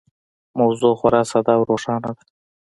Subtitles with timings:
[0.59, 2.23] موضوع خورا ساده او روښانه ده.